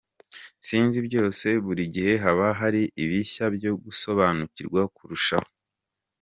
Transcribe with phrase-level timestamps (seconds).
[0.67, 5.49] sinzi byose, buri gihe haba hari ibishya byo gusobanukirwa kurushaho.